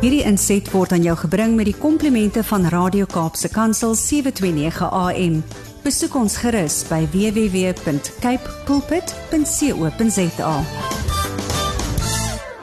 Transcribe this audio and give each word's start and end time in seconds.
Hierdie 0.00 0.22
inset 0.24 0.64
word 0.72 0.94
aan 0.96 1.02
jou 1.04 1.12
gebring 1.26 1.58
met 1.58 1.66
die 1.68 1.76
komplimente 1.76 2.40
van 2.48 2.62
Radio 2.72 3.04
Kaapse 3.04 3.50
Kansel 3.52 3.92
729 3.92 4.86
AM. 4.96 5.34
Besoek 5.84 6.14
ons 6.16 6.38
gerus 6.40 6.78
by 6.88 7.02
www.cape 7.12 8.54
pulpit.co.za. 8.64 10.54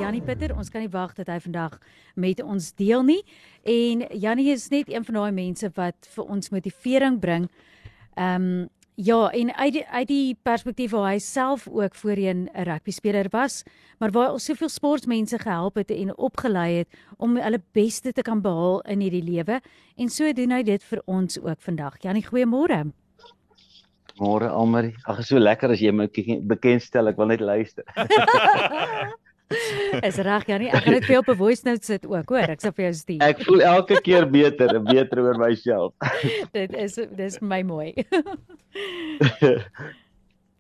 Janie 0.02 0.24
Pieter, 0.26 0.56
ons 0.58 0.74
kan 0.74 0.82
nie 0.82 0.90
wag 0.90 1.14
dat 1.20 1.30
hy 1.30 1.38
vandag 1.46 1.78
met 2.18 2.42
ons 2.42 2.72
deel 2.74 3.06
nie. 3.06 3.22
En 3.70 4.02
Janie 4.18 4.50
is 4.56 4.66
net 4.74 4.90
een 4.90 5.06
van 5.06 5.22
daai 5.22 5.38
mense 5.38 5.70
wat 5.78 6.10
vir 6.16 6.26
ons 6.26 6.50
motivering 6.50 7.22
bring. 7.22 7.46
Ehm 8.18 8.50
um, 8.50 8.66
Ja, 8.98 9.30
en 9.30 9.52
uit 9.54 9.74
die, 9.74 9.86
uit 9.86 10.08
die 10.10 10.38
perspektief 10.42 10.90
waar 10.90 11.12
hy 11.12 11.20
self 11.22 11.68
ook 11.70 11.96
voorheen 11.96 12.50
'n 12.50 12.64
rugby 12.66 12.92
speler 12.92 13.28
was, 13.30 13.64
maar 14.00 14.12
waar 14.12 14.32
hy 14.32 14.38
soveel 14.38 14.70
sportmense 14.70 15.38
gehelp 15.38 15.76
het 15.76 15.92
en 15.92 16.18
opgelei 16.18 16.78
het 16.78 16.88
om 17.18 17.38
hulle 17.38 17.62
beste 17.72 18.12
te 18.12 18.22
kan 18.22 18.42
behaal 18.42 18.82
in 18.82 19.00
hierdie 19.00 19.24
lewe 19.24 19.62
en 19.98 20.10
so 20.10 20.34
doen 20.34 20.52
hy 20.52 20.64
dit 20.64 20.84
vir 20.84 21.02
ons 21.06 21.40
ook 21.40 21.62
vandag. 21.62 22.02
Janie, 22.02 22.26
goeiemôre. 22.26 22.92
Môre 24.18 24.50
Almarie. 24.50 24.96
Ag, 25.06 25.24
so 25.26 25.38
lekker 25.38 25.70
as 25.70 25.80
jy 25.80 25.92
my 25.92 26.10
bekendstel. 26.42 27.08
Ek 27.08 27.18
wil 27.18 27.28
net 27.28 27.40
luister. 27.40 27.84
Is 30.04 30.18
reg 30.20 30.48
Janie, 30.50 30.68
ek 30.72 30.84
gaan 30.84 30.98
net 30.98 31.06
vir 31.08 31.14
jou 31.16 31.22
op 31.24 31.30
'n 31.32 31.38
voice 31.40 31.64
note 31.64 31.86
sit 31.86 32.06
ook, 32.06 32.30
hoor. 32.30 32.50
Ek 32.52 32.62
sal 32.62 32.74
vir 32.76 32.86
jou 32.90 32.94
stuur. 32.94 33.22
Ek 33.24 33.44
voel 33.48 33.62
elke 33.62 34.02
keer 34.04 34.28
beter 34.30 34.76
en 34.76 34.84
beter 34.84 35.22
oor 35.24 35.40
myself. 35.40 35.94
dit 36.58 36.74
is 36.74 37.00
dis 37.16 37.40
my 37.40 37.62
mooi. 37.64 37.94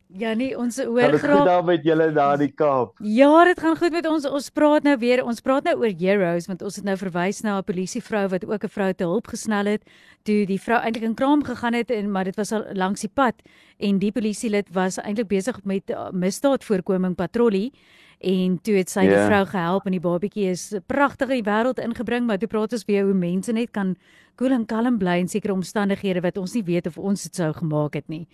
Janie, 0.07 0.53
ons 0.57 0.77
hoor 0.79 1.17
graag. 1.20 1.43
Dit 1.43 1.49
gaan 1.49 1.66
met 1.66 1.84
julle 1.84 2.11
daar 2.16 2.38
in 2.38 2.45
die 2.45 2.53
Kaap. 2.55 2.95
Ja, 3.03 3.43
dit 3.43 3.59
gaan 3.59 3.75
goed 3.75 3.91
met 3.91 4.07
ons. 4.07 4.25
Ons 4.30 4.49
praat 4.49 4.83
nou 4.88 4.95
weer. 4.97 5.23
Ons 5.25 5.41
praat 5.43 5.67
nou 5.67 5.75
oor 5.81 5.91
heroes 5.99 6.47
want 6.47 6.61
ons 6.63 6.75
het 6.80 6.85
nou 6.88 6.95
verwys 6.97 7.41
na 7.43 7.57
'n 7.57 7.63
polisievrou 7.63 8.28
wat 8.30 8.45
ook 8.45 8.63
'n 8.63 8.69
vrou 8.69 8.94
te 8.94 9.03
hulp 9.03 9.28
gesnel 9.28 9.66
het 9.66 9.83
toe 10.23 10.45
die 10.45 10.59
vrou 10.59 10.80
eintlik 10.80 11.03
in 11.03 11.16
kraam 11.16 11.44
gegaan 11.44 11.73
het 11.73 11.91
en 11.91 12.11
maar 12.11 12.23
dit 12.23 12.35
was 12.35 12.52
al 12.52 12.66
langs 12.73 13.02
die 13.02 13.11
pad 13.13 13.35
en 13.80 14.00
die 14.00 14.11
polisielid 14.11 14.67
was 14.73 14.97
eintlik 14.97 15.28
besig 15.28 15.59
met 15.63 15.89
uh, 15.89 16.11
misdaadvoorkoming 16.11 17.16
patrollie 17.16 17.72
en 18.19 18.59
toe 18.61 18.75
het 18.75 18.89
sy 18.89 19.05
yeah. 19.05 19.13
die 19.13 19.19
ja. 19.19 19.28
vrou 19.28 19.45
gehelp 19.45 19.85
en 19.85 19.91
die 19.91 20.03
babatjie 20.03 20.50
is 20.50 20.73
pragtig 20.85 21.30
in 21.30 21.44
die 21.44 21.52
wêreld 21.52 21.80
ingebring 21.80 22.25
maar 22.25 22.38
toe 22.38 22.47
praat 22.47 22.73
ons 22.73 22.85
weer 22.85 23.03
hoe 23.05 23.13
mense 23.13 23.52
net 23.52 23.72
kan 23.72 23.95
koel 24.35 24.52
en 24.52 24.66
kalm 24.66 24.97
bly 24.97 25.19
in 25.22 25.30
sekere 25.31 25.53
omstandighede 25.53 26.22
wat 26.22 26.38
ons 26.38 26.53
nie 26.53 26.63
weet 26.63 26.88
of 26.88 26.97
ons 26.97 27.23
dit 27.23 27.35
sou 27.35 27.53
gemaak 27.53 27.97
het 27.97 28.08
nie. 28.09 28.28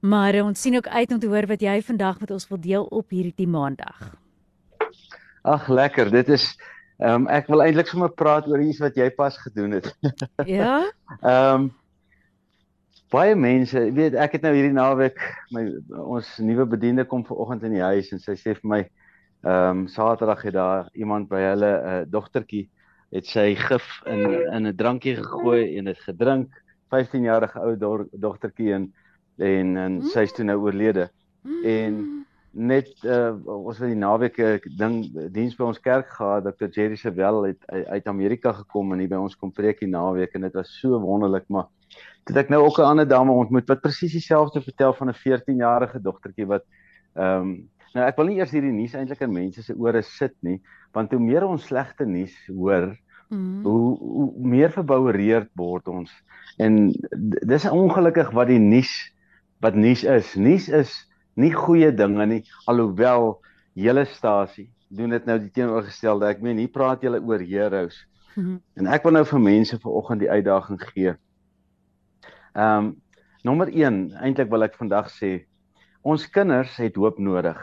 Maar 0.00 0.34
uh, 0.34 0.44
ons 0.44 0.60
sien 0.60 0.76
ook 0.76 0.88
uit 0.88 1.12
om 1.12 1.18
te 1.18 1.26
hoor 1.26 1.46
wat 1.46 1.60
jy 1.60 1.82
vandag 1.82 2.20
met 2.20 2.30
ons 2.30 2.48
wil 2.48 2.60
deel 2.60 2.84
op 2.84 3.10
hierdie 3.10 3.48
maandag. 3.48 4.14
Ag 5.42 5.68
lekker, 5.68 6.10
dit 6.10 6.28
is 6.28 6.52
ehm 6.98 7.14
um, 7.14 7.26
ek 7.30 7.46
wil 7.46 7.62
eintlik 7.62 7.86
sommer 7.86 8.10
praat 8.10 8.48
oor 8.50 8.58
iets 8.58 8.80
wat 8.82 8.96
jy 8.98 9.10
pas 9.14 9.36
gedoen 9.38 9.76
het. 9.78 9.92
ja? 10.58 10.80
Ehm 11.20 11.54
um, 11.54 11.68
baie 13.08 13.34
mense, 13.34 13.80
weet 13.96 14.14
ek 14.20 14.34
het 14.36 14.42
nou 14.44 14.50
hierdie 14.52 14.74
naweek 14.74 15.20
my 15.54 15.62
ons 15.96 16.34
nuwe 16.44 16.66
bediende 16.68 17.06
kom 17.08 17.22
vanoggend 17.24 17.62
in 17.64 17.78
die 17.78 17.86
huis 17.86 18.10
en 18.12 18.20
sy 18.20 18.34
sê 18.36 18.52
vir 18.58 18.68
my 18.68 18.82
Ehm 19.42 19.70
um, 19.70 19.86
Saterdag 19.86 20.42
het 20.42 20.52
daar 20.52 20.88
iemand 20.92 21.28
by 21.28 21.38
hulle 21.40 21.70
'n 21.78 21.86
uh, 21.86 22.02
dogtertjie 22.10 22.70
het 23.10 23.26
sy 23.26 23.54
gif 23.54 24.02
in 24.04 24.52
in 24.52 24.66
'n 24.66 24.76
drankie 24.76 25.14
gegooi 25.16 25.78
en 25.78 25.84
dit 25.84 25.98
gedrink. 25.98 26.50
15 26.90 27.22
jarige 27.22 27.60
ou 27.60 27.76
do 27.76 28.08
dogtertjie 28.12 28.72
en 28.74 28.94
en 29.38 29.76
en 29.76 30.02
sy 30.12 30.26
is 30.28 30.34
toe 30.36 30.44
nou 30.44 30.58
oorlede. 30.64 31.08
En 31.64 32.00
net 32.50 32.90
uh, 33.04 33.34
ons 33.44 33.78
het 33.78 33.92
die 33.92 33.98
naweek 33.98 34.38
'n 34.38 34.76
ding 34.78 34.96
diens 35.32 35.56
by 35.56 35.64
ons 35.64 35.80
kerk 35.80 36.08
gehad. 36.10 36.44
Dr. 36.44 36.68
Jerry 36.70 36.96
Sewell 36.96 37.46
het 37.48 37.66
uit 37.66 38.06
Amerika 38.06 38.52
gekom 38.52 38.92
en 38.92 38.98
hier 38.98 39.08
by 39.08 39.20
ons 39.20 39.36
kom 39.36 39.52
preek 39.52 39.80
die 39.80 39.90
naweek 39.90 40.34
en 40.34 40.48
dit 40.48 40.54
was 40.54 40.78
so 40.80 40.98
wonderlik, 41.00 41.48
maar 41.48 41.68
toe 42.24 42.36
ek 42.36 42.48
nou 42.48 42.64
ook 42.64 42.78
'n 42.78 42.90
ander 42.90 43.08
dame 43.08 43.32
ontmoet 43.32 43.68
wat 43.68 43.80
presies 43.80 44.12
dieselfde 44.12 44.60
vertel 44.60 44.92
van 44.92 45.08
'n 45.08 45.14
14 45.14 45.56
jarige 45.56 46.00
dogtertjie 46.00 46.46
wat 46.46 46.64
ehm 47.14 47.42
um, 47.42 47.68
Nou 47.96 48.04
ek 48.04 48.18
wil 48.20 48.30
nie 48.30 48.38
eers 48.38 48.52
hierdie 48.54 48.74
nuus 48.74 48.94
eintlik 48.98 49.22
in 49.24 49.32
mense 49.32 49.64
se 49.64 49.76
ore 49.76 50.02
sit 50.04 50.34
nie, 50.46 50.58
want 50.96 51.12
hoe 51.14 51.22
meer 51.22 51.46
ons 51.46 51.68
slegte 51.70 52.06
nuus 52.08 52.34
hoor, 52.46 52.90
mm. 53.32 53.62
hoe, 53.64 53.92
hoe 53.98 54.48
meer 54.54 54.72
verboureerd 54.74 55.50
word 55.58 55.88
ons. 55.88 56.12
En 56.60 56.90
dis 57.48 57.68
ongelukkig 57.70 58.32
wat 58.36 58.52
die 58.52 58.60
nuus 58.60 58.92
wat 59.60 59.74
nuus 59.74 60.04
is. 60.04 60.34
Nuus 60.34 60.68
is 60.68 60.94
nie 61.38 61.52
goeie 61.54 61.92
dinge 61.94 62.26
nie, 62.26 62.42
alhoewel 62.66 63.38
hele 63.78 64.04
stasie 64.10 64.70
doen 64.88 65.12
dit 65.12 65.26
nou 65.28 65.36
die 65.40 65.50
teenoorgestelde. 65.52 66.28
Ek 66.32 66.40
meen 66.44 66.60
hier 66.60 66.72
praat 66.72 67.04
julle 67.04 67.20
oor 67.20 67.42
heroes. 67.44 67.98
Mm. 68.34 68.58
En 68.80 68.88
ek 68.94 69.04
wil 69.06 69.18
nou 69.18 69.24
vir 69.28 69.42
mense 69.44 69.78
vanoggend 69.82 70.24
die 70.24 70.30
uitdaging 70.30 70.80
gee. 70.92 71.14
Ehm 72.54 72.88
um, 72.88 72.96
nommer 73.46 73.70
1, 73.70 73.98
eintlik 74.18 74.50
wil 74.50 74.66
ek 74.66 74.74
vandag 74.76 75.06
sê 75.14 75.46
ons 76.02 76.24
kinders 76.34 76.74
het 76.80 76.96
hoop 76.98 77.20
nodig. 77.22 77.58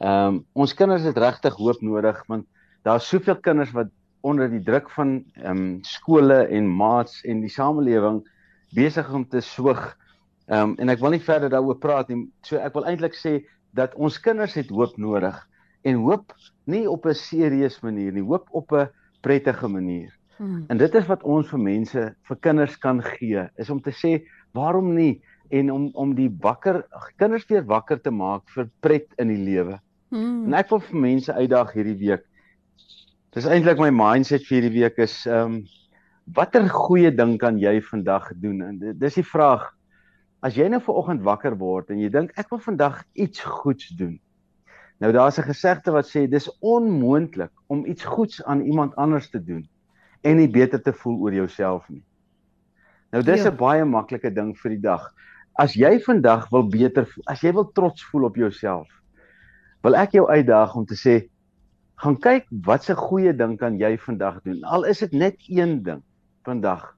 Ehm 0.00 0.36
um, 0.36 0.42
ons 0.64 0.74
kinders 0.74 1.04
het 1.08 1.18
regtig 1.20 1.58
hoop 1.58 1.82
nodig 1.84 2.18
want 2.30 2.46
daar's 2.86 3.08
soveel 3.08 3.36
kinders 3.44 3.74
wat 3.76 3.90
onder 4.24 4.48
die 4.50 4.62
druk 4.64 4.90
van 4.96 5.18
ehm 5.34 5.50
um, 5.50 5.66
skole 5.84 6.44
en 6.48 6.70
maats 6.70 7.20
en 7.24 7.42
die 7.44 7.52
samelewing 7.52 8.22
besig 8.76 9.08
om 9.12 9.26
te 9.28 9.42
soog. 9.44 9.96
Ehm 10.50 10.70
um, 10.70 10.76
en 10.82 10.90
ek 10.90 10.98
wil 10.98 11.14
nie 11.14 11.22
verder 11.22 11.50
daaroor 11.52 11.78
praat 11.78 12.08
nie. 12.10 12.24
So 12.42 12.58
ek 12.58 12.74
wil 12.74 12.88
eintlik 12.90 13.14
sê 13.14 13.38
dat 13.78 13.94
ons 13.94 14.18
kinders 14.18 14.56
het 14.58 14.72
hoop 14.74 14.96
nodig 14.98 15.36
en 15.86 16.02
hoop 16.02 16.34
nie 16.66 16.88
op 16.90 17.06
'n 17.06 17.14
serieus 17.14 17.78
manier 17.82 18.12
nie, 18.12 18.24
hoop 18.26 18.48
op 18.50 18.72
'n 18.72 18.88
prettige 19.22 19.68
manier. 19.68 20.10
Hmm. 20.36 20.64
En 20.68 20.76
dit 20.76 20.94
is 20.94 21.06
wat 21.06 21.22
ons 21.22 21.48
vir 21.48 21.58
mense, 21.58 22.14
vir 22.28 22.36
kinders 22.40 22.76
kan 22.76 23.02
gee, 23.02 23.48
is 23.56 23.70
om 23.70 23.80
te 23.80 23.92
sê, 23.92 24.26
waarom 24.52 24.94
nie 24.94 25.22
en 25.50 25.70
om 25.70 25.90
om 25.94 26.14
die 26.14 26.30
wakker 26.40 26.84
kinders 27.16 27.46
weer 27.46 27.64
wakker 27.64 28.00
te 28.00 28.10
maak 28.10 28.42
vir 28.48 28.70
pret 28.80 29.06
in 29.18 29.28
die 29.28 29.44
lewe. 29.44 29.80
Hmm. 30.10 30.46
En 30.46 30.54
ek 30.54 30.70
wil 30.70 30.80
vir 30.80 31.00
mense 31.00 31.32
uitdaag 31.32 31.72
hierdie 31.72 31.98
week. 31.98 32.24
Dis 33.32 33.46
eintlik 33.46 33.78
my 33.78 33.90
mindset 33.90 34.42
vir 34.48 34.60
hierdie 34.60 34.80
week 34.80 34.98
is 34.98 35.26
ehm 35.26 35.44
um, 35.44 35.66
watter 36.34 36.68
goeie 36.68 37.10
ding 37.10 37.38
kan 37.38 37.58
jy 37.58 37.80
vandag 37.80 38.32
doen? 38.34 38.62
En 38.62 38.98
dis 38.98 39.14
die 39.14 39.24
vraag. 39.26 39.70
As 40.40 40.56
jy 40.56 40.68
nou 40.68 40.80
vanoggend 40.80 41.22
wakker 41.22 41.56
word 41.60 41.90
en 41.90 41.98
jy 42.00 42.08
dink 42.08 42.32
ek 42.40 42.48
wil 42.50 42.62
vandag 42.64 43.02
iets 43.12 43.40
goeds 43.44 43.88
doen. 43.98 44.18
Nou 45.00 45.12
daar's 45.12 45.38
'n 45.38 45.48
gesegde 45.48 45.92
wat 45.92 46.08
sê 46.08 46.28
dis 46.28 46.48
onmoontlik 46.60 47.52
om 47.68 47.86
iets 47.86 48.04
goeds 48.04 48.44
aan 48.44 48.60
iemand 48.60 48.96
anders 48.96 49.30
te 49.30 49.44
doen 49.44 49.68
en 50.22 50.36
nie 50.36 50.48
beter 50.48 50.82
te 50.82 50.92
voel 50.92 51.20
oor 51.20 51.34
jouself 51.34 51.88
nie. 51.88 52.04
Nou 53.12 53.22
dis 53.22 53.44
'n 53.44 53.50
ja. 53.50 53.56
baie 53.56 53.84
maklike 53.84 54.30
ding 54.30 54.56
vir 54.56 54.70
die 54.70 54.80
dag. 54.80 55.14
As 55.58 55.74
jy 55.74 55.98
vandag 56.00 56.48
wil 56.50 56.68
beter 56.68 57.06
voel, 57.06 57.24
as 57.26 57.40
jy 57.40 57.52
wil 57.52 57.72
trots 57.72 58.04
voel 58.04 58.24
op 58.24 58.36
jouself, 58.36 58.88
wil 59.82 59.94
ek 59.94 60.12
jou 60.12 60.28
uitdaag 60.28 60.76
om 60.76 60.86
te 60.86 60.94
sê 60.94 61.28
gaan 61.96 62.16
kyk 62.16 62.46
wat 62.64 62.88
'n 62.88 62.96
goeie 62.96 63.32
ding 63.36 63.58
kan 63.58 63.78
jy 63.78 63.98
vandag 63.98 64.42
doen. 64.42 64.64
Al 64.64 64.84
is 64.84 64.98
dit 64.98 65.12
net 65.12 65.36
een 65.48 65.82
ding 65.82 66.02
vandag. 66.44 66.96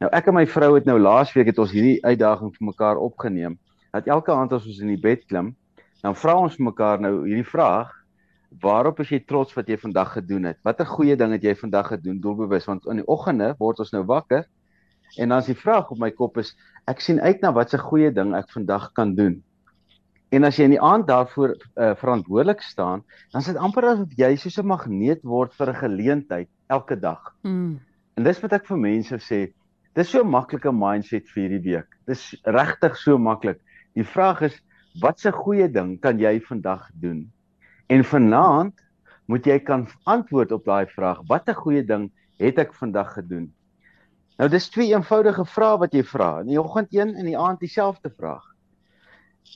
Nou 0.00 0.08
ek 0.16 0.30
en 0.30 0.38
my 0.38 0.46
vrou 0.48 0.74
het 0.78 0.86
nou 0.88 0.96
laasweek 0.96 1.50
het 1.50 1.58
ons 1.60 1.72
hierdie 1.76 1.98
uitdaging 2.00 2.54
vir 2.54 2.66
mekaar 2.70 3.00
opgeneem. 3.04 3.58
Dat 3.92 4.06
elke 4.08 4.32
aand 4.32 4.54
as 4.56 4.64
ons 4.64 4.78
in 4.80 4.94
die 4.94 5.00
bed 5.00 5.26
klim, 5.28 5.50
dan 6.00 6.16
vra 6.16 6.38
ons 6.40 6.56
mekaar 6.56 7.02
nou 7.04 7.26
hierdie 7.26 7.44
vraag: 7.44 7.90
Waarop 8.62 9.02
is 9.04 9.12
jy 9.12 9.20
trots 9.28 9.52
wat 9.58 9.68
jy 9.68 9.76
vandag 9.78 10.14
gedoen 10.16 10.48
het? 10.48 10.58
Watter 10.64 10.88
goeie 10.88 11.18
ding 11.20 11.34
het 11.36 11.44
jy 11.44 11.52
vandag 11.58 11.92
gedoen 11.92 12.16
doelbewus? 12.24 12.64
Want 12.66 12.88
in 12.88 13.02
die 13.02 13.06
oggende 13.12 13.52
word 13.60 13.84
ons 13.84 13.92
nou 13.92 14.02
wakker 14.08 14.48
en 15.18 15.28
dan 15.28 15.42
is 15.42 15.50
die 15.50 15.58
vraag 15.58 15.90
op 15.90 15.98
my 15.98 16.10
kop 16.14 16.38
is 16.38 16.54
ek 16.88 17.00
sien 17.02 17.20
uit 17.20 17.42
na 17.42 17.52
wat 17.52 17.74
'n 17.74 17.84
goeie 17.84 18.10
ding 18.14 18.34
ek 18.34 18.48
vandag 18.56 18.92
kan 18.94 19.14
doen. 19.14 19.42
En 20.30 20.44
as 20.44 20.56
jy 20.56 20.64
in 20.64 20.76
die 20.78 20.80
aand 20.80 21.06
daarvoor 21.06 21.56
uh, 21.58 21.94
verantwoordelik 21.94 22.62
staan, 22.62 23.02
dan 23.32 23.40
is 23.40 23.46
dit 23.46 23.56
amper 23.56 23.84
asof 23.84 24.16
jy 24.16 24.36
soos 24.36 24.58
'n 24.58 24.66
magneet 24.66 25.22
word 25.22 25.52
vir 25.54 25.70
'n 25.70 25.82
geleentheid 25.84 26.48
elke 26.68 26.96
dag. 26.96 27.34
Mm. 27.42 27.80
En 28.16 28.24
dis 28.24 28.40
wat 28.40 28.52
ek 28.52 28.66
vir 28.66 28.78
mense 28.78 29.18
sê, 29.18 29.52
dis 29.94 30.10
so 30.10 30.24
maklike 30.24 30.72
mindset 30.72 31.28
vir 31.34 31.42
hierdie 31.42 31.64
week. 31.64 31.98
Dis 32.06 32.34
regtig 32.44 32.96
so 32.96 33.18
maklik. 33.18 33.60
Die 33.98 34.06
vraag 34.06 34.42
is, 34.50 34.56
watse 35.02 35.32
goeie 35.34 35.68
ding 35.68 35.96
kan 36.02 36.18
jy 36.18 36.38
vandag 36.46 36.88
doen? 37.02 37.24
En 37.90 38.04
vanaand 38.06 38.74
moet 39.30 39.46
jy 39.46 39.58
kan 39.62 39.86
antwoord 40.10 40.52
op 40.52 40.66
daai 40.66 40.86
vraag. 40.90 41.22
Watter 41.30 41.54
goeie 41.54 41.82
ding 41.86 42.08
het 42.42 42.58
ek 42.58 42.74
vandag 42.78 43.14
gedoen? 43.18 43.50
Nou 44.40 44.48
dis 44.50 44.70
twee 44.72 44.94
eenvoudige 44.94 45.44
vrae 45.44 45.78
wat 45.82 45.94
jy 45.94 46.02
vra. 46.06 46.30
In 46.42 46.50
die 46.54 46.60
oggend 46.60 46.94
een 46.94 47.12
en 47.12 47.20
in 47.22 47.30
die 47.32 47.38
aand 47.38 47.60
dieselfde 47.60 48.10
vraag. 48.10 48.46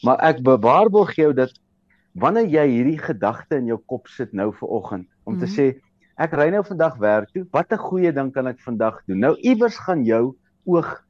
Maar 0.05 0.21
ek 0.31 0.43
bewaarborg 0.47 1.15
jou 1.17 1.33
dat 1.35 1.55
wanneer 2.15 2.51
jy 2.51 2.67
hierdie 2.71 3.01
gedagte 3.01 3.59
in 3.59 3.71
jou 3.73 3.81
kop 3.91 4.11
sit 4.13 4.35
nou 4.37 4.51
vir 4.55 4.69
oggend 4.69 5.09
om 5.25 5.35
mm 5.35 5.41
-hmm. 5.41 5.47
te 5.47 5.47
mhm. 5.47 5.55
sê 5.55 5.67
ek 6.21 6.35
ry 6.39 6.49
nou 6.55 6.63
vandag 6.67 6.97
werk 7.03 7.33
toe, 7.35 7.45
watter 7.53 7.81
goeie 7.81 8.13
ding 8.15 8.31
kan 8.35 8.47
ek 8.47 8.61
vandag 8.63 9.01
doen? 9.09 9.21
Nou 9.21 9.35
iewers 9.43 9.79
gaan 9.87 10.05
jou 10.07 10.37
oog 10.65 11.05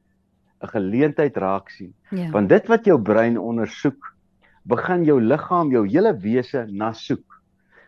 'n 0.63 0.67
geleentheid 0.67 1.37
raak 1.37 1.69
sien. 1.69 1.93
Ja. 2.09 2.29
Want 2.31 2.49
dit 2.49 2.67
wat 2.67 2.85
jou 2.85 2.97
brein 3.01 3.37
ondersoek, 3.37 4.15
begin 4.63 5.03
jou 5.05 5.21
liggaam, 5.21 5.71
jou 5.71 5.85
hele 5.87 6.13
wese 6.17 6.65
na 6.71 6.93
soek. 6.93 7.41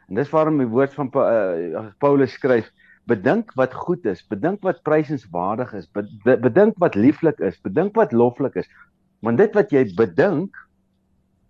En 0.10 0.16
dis 0.16 0.30
waarom 0.30 0.58
die 0.58 0.70
woord 0.70 0.94
van 0.94 1.10
uh, 1.14 1.88
Paulus 2.00 2.34
skryf, 2.38 2.70
bedink 3.08 3.52
wat 3.56 3.74
goed 3.74 4.06
is, 4.06 4.22
bedink 4.28 4.62
wat 4.62 4.84
prysenswaardig 4.84 5.74
is, 5.74 5.88
bedink 6.24 6.78
wat 6.78 6.96
lieflik 6.96 7.40
is, 7.40 7.60
bedink 7.64 7.96
wat 7.96 8.12
loflik 8.12 8.56
is. 8.56 8.68
Want 9.24 9.38
dit 9.38 9.54
wat 9.56 9.72
jy 9.72 9.86
bedink 9.96 10.56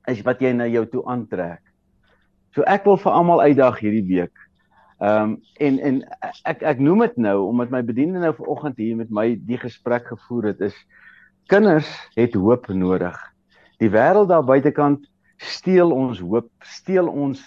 is 0.08 0.22
wat 0.24 0.42
jy 0.42 0.54
na 0.56 0.68
jou 0.72 0.86
toe 0.86 1.04
aantrek. 1.10 1.62
So 2.56 2.64
ek 2.70 2.86
wil 2.86 2.98
vir 3.02 3.12
almal 3.12 3.42
uitdag 3.42 3.82
hierdie 3.82 4.06
week. 4.08 4.47
Ehm 4.98 5.24
um, 5.24 5.34
en 5.62 5.76
en 5.80 5.98
ek 6.50 6.64
ek 6.66 6.80
noem 6.82 7.04
dit 7.06 7.18
nou 7.22 7.36
omdat 7.52 7.70
my 7.70 7.84
bediende 7.86 8.18
nou 8.20 8.32
vanoggend 8.34 8.80
hier 8.82 8.96
met 8.98 9.12
my 9.14 9.28
die 9.46 9.60
gesprek 9.62 10.08
gevoer 10.10 10.48
het 10.50 10.64
is 10.66 10.78
kinders 11.54 11.92
het 12.16 12.34
hoop 12.34 12.66
nodig. 12.74 13.18
Die 13.78 13.92
wêreld 13.94 14.32
daar 14.34 14.46
buitekant 14.46 15.06
steel 15.38 15.94
ons 15.94 16.18
hoop, 16.20 16.50
steel 16.66 17.08
ons 17.14 17.44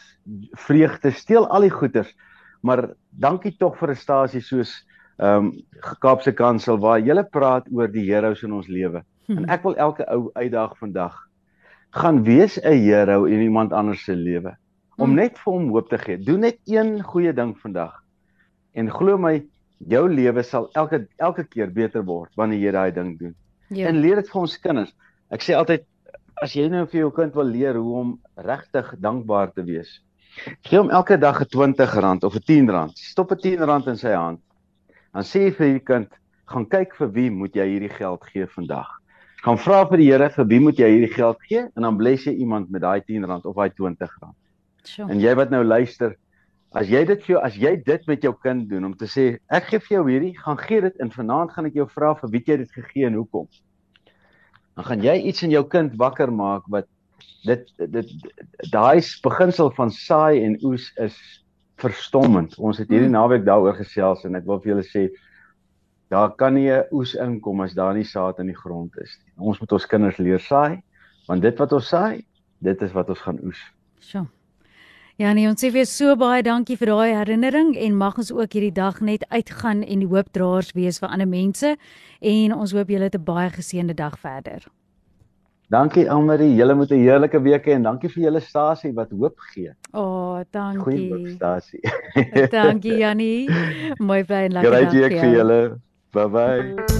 vreugde, 0.62 1.10
steel 1.10 1.48
al 1.50 1.66
die 1.66 1.74
goeders. 1.74 2.14
Maar 2.62 2.92
dankie 3.10 3.56
tog 3.58 3.74
vir 3.82 3.96
'n 3.96 4.02
stasie 4.06 4.44
soos 4.46 4.86
ehm 5.18 5.50
um, 5.50 5.52
Kaapse 5.98 6.32
Kansel 6.32 6.78
waar 6.78 7.00
jy 7.02 7.18
praat 7.32 7.66
oor 7.72 7.90
die 7.90 8.06
heroes 8.12 8.42
in 8.46 8.52
ons 8.52 8.68
lewe. 8.68 9.02
Hmm. 9.26 9.38
En 9.38 9.50
ek 9.50 9.66
wil 9.66 9.74
elke 9.74 10.06
ou 10.06 10.30
uitdag 10.34 10.78
vandag 10.78 11.18
gaan 11.90 12.22
wees 12.22 12.62
'n 12.62 12.78
hero 12.78 13.24
in 13.24 13.42
iemand 13.42 13.72
anders 13.72 14.04
se 14.04 14.14
lewe 14.14 14.54
om 15.00 15.08
hmm. 15.08 15.16
net 15.16 15.38
vir 15.40 15.52
hom 15.52 15.70
hoop 15.74 15.88
te 15.90 15.98
gee. 15.98 16.20
Doen 16.20 16.44
net 16.46 16.60
een 16.68 16.98
goeie 17.02 17.32
ding 17.36 17.54
vandag. 17.62 17.94
En 18.76 18.90
glo 18.92 19.18
my, 19.18 19.40
jou 19.88 20.02
lewe 20.12 20.42
sal 20.44 20.68
elke 20.76 21.06
elke 21.16 21.46
keer 21.48 21.72
beter 21.72 22.04
word 22.04 22.34
wanneer 22.36 22.60
jy 22.60 22.74
daai 22.76 22.90
ding 22.92 23.14
doen. 23.18 23.34
Ja. 23.72 23.88
En 23.88 24.00
leer 24.02 24.20
dit 24.20 24.28
vir 24.28 24.42
ons 24.42 24.58
kinders. 24.60 24.92
Ek 25.32 25.44
sê 25.46 25.56
altyd 25.56 25.86
as 26.44 26.54
jy 26.56 26.68
nou 26.72 26.84
vir 26.90 27.04
jou 27.04 27.10
kind 27.16 27.34
wil 27.36 27.48
leer 27.48 27.78
hoe 27.80 27.96
om 28.02 28.14
regtig 28.44 28.92
dankbaar 29.00 29.52
te 29.56 29.64
wees. 29.64 29.98
Gee 30.68 30.78
hom 30.78 30.92
elke 30.94 31.18
dag 31.18 31.40
'n 31.40 31.48
R20 31.74 32.24
of 32.24 32.36
'n 32.36 32.68
R10. 32.68 32.92
Stop 32.94 33.32
'n 33.32 33.38
R10 33.40 33.88
in 33.88 33.96
sy 33.96 34.14
hand. 34.14 34.40
Dan 35.12 35.22
sê 35.22 35.46
jy 35.46 35.52
vir 35.52 35.72
die 35.72 35.84
kind, 35.84 36.10
gaan 36.46 36.66
kyk 36.66 36.94
vir 36.98 37.08
wie 37.14 37.30
moet 37.30 37.54
jy 37.54 37.66
hierdie 37.66 37.94
geld 37.94 38.24
gee 38.32 38.46
vandag. 38.46 38.88
Gaan 39.42 39.58
vra 39.58 39.86
vir 39.88 39.98
die 39.98 40.10
Here 40.10 40.28
vir 40.30 40.46
wie 40.46 40.60
moet 40.60 40.78
jy 40.78 40.88
hierdie 40.90 41.14
geld 41.14 41.38
gee 41.48 41.64
en 41.64 41.82
dan 41.82 41.96
bless 41.96 42.26
jy 42.26 42.32
iemand 42.32 42.70
met 42.70 42.82
daai 42.82 43.00
R10 43.00 43.44
of 43.44 43.56
daai 43.56 43.70
R20. 43.70 44.34
Sure. 44.84 45.08
En 45.10 45.20
jy 45.20 45.34
wat 45.36 45.50
nou 45.50 45.62
luister, 45.64 46.16
as 46.78 46.86
jy 46.90 47.02
dit 47.08 47.24
vir 47.24 47.34
jou 47.34 47.40
as 47.42 47.56
jy 47.58 47.72
dit 47.86 48.06
met 48.06 48.22
jou 48.22 48.32
kind 48.44 48.68
doen 48.70 48.86
om 48.90 48.94
te 48.94 49.08
sê 49.10 49.24
ek 49.50 49.70
gee 49.70 49.82
vir 49.86 49.96
jou 49.96 50.04
hierdie, 50.06 50.32
gaan 50.38 50.60
gee 50.60 50.84
dit 50.84 51.02
en 51.02 51.10
vanaand 51.10 51.52
gaan 51.54 51.66
ek 51.66 51.78
jou 51.80 51.86
vra 51.90 52.14
vir 52.20 52.32
wie 52.34 52.42
jy 52.46 52.60
dit 52.62 52.72
gegee 52.76 53.08
en 53.08 53.18
hoekom. 53.18 53.48
Dan 54.78 54.86
gaan 54.86 55.04
jy 55.04 55.16
iets 55.30 55.42
in 55.46 55.54
jou 55.54 55.64
kind 55.66 55.96
wakker 55.98 56.30
maak 56.32 56.68
wat 56.70 56.86
dit 57.44 57.66
dit 57.90 58.14
daai 58.70 59.00
beginsel 59.24 59.72
van 59.76 59.90
saai 59.90 60.44
en 60.44 60.56
oes 60.62 60.90
is 61.02 61.18
verstommend. 61.80 62.56
Ons 62.60 62.78
het 62.78 62.88
hierdie 62.88 63.08
hmm. 63.08 63.18
naweek 63.18 63.44
daaroor 63.48 63.78
gesels 63.80 64.24
en 64.28 64.38
ek 64.38 64.46
wil 64.46 64.60
vir 64.62 64.74
julle 64.74 64.86
sê 64.86 65.08
daar 66.10 66.34
kan 66.38 66.54
nie 66.54 66.70
'n 66.70 66.86
oes 66.94 67.14
inkom 67.14 67.62
as 67.62 67.74
daar 67.74 67.94
nie 67.94 68.06
saad 68.06 68.38
in 68.38 68.46
die 68.46 68.60
grond 68.62 68.94
is 69.02 69.18
nie. 69.24 69.32
Ons 69.38 69.60
moet 69.60 69.72
ons 69.72 69.86
kinders 69.86 70.18
leer 70.18 70.40
saai 70.40 70.82
want 71.26 71.42
dit 71.42 71.56
wat 71.58 71.72
ons 71.72 71.88
saai, 71.88 72.26
dit 72.58 72.82
is 72.82 72.92
wat 72.92 73.08
ons 73.08 73.20
gaan 73.20 73.38
oes. 73.42 73.58
Sjoe. 74.00 74.22
Ja 74.22 74.39
nee, 75.36 75.44
ons 75.50 75.60
sê 75.60 75.68
vir 75.68 75.84
so 75.84 76.14
baie 76.16 76.40
dankie 76.40 76.78
vir 76.80 76.94
daai 76.94 77.10
herinnering 77.12 77.74
en 77.76 77.96
mag 78.00 78.16
ons 78.22 78.30
ook 78.32 78.54
hierdie 78.56 78.72
dag 78.72 79.02
net 79.04 79.26
uitgaan 79.28 79.82
en 79.84 80.00
die 80.00 80.08
hoopdraers 80.08 80.70
wees 80.72 80.96
vir 81.02 81.12
ander 81.12 81.28
mense 81.28 81.74
en 82.32 82.54
ons 82.56 82.72
hoop 82.72 82.88
julle 82.88 83.10
het 83.10 83.18
'n 83.18 83.24
baie 83.24 83.50
geseënde 83.50 83.94
dag 83.94 84.16
verder. 84.16 84.64
Dankie 85.68 86.08
Almarie, 86.10 86.56
julle 86.56 86.74
moet 86.74 86.90
'n 86.90 87.04
heerlike 87.04 87.42
week 87.42 87.66
hê 87.66 87.76
en 87.76 87.82
dankie 87.82 88.08
vir 88.08 88.24
julle 88.24 88.40
stasie 88.40 88.94
wat 88.94 89.10
hoop 89.10 89.36
gee. 89.52 89.74
O, 89.92 90.00
oh, 90.00 90.40
dankie. 90.50 91.10
Goeie 91.10 91.34
stasie. 91.34 91.80
dankie 92.56 92.96
Jannie. 92.96 93.48
Mooi 93.98 94.24
bly 94.24 94.48
en 94.48 94.52
lekker. 94.52 94.72
Gryt 94.72 95.04
ek 95.04 95.20
vir 95.20 95.36
julle. 95.36 95.60
Bye 96.12 96.28
bye. 96.28 96.99